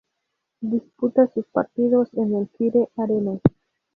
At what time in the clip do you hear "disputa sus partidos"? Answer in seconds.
0.61-2.09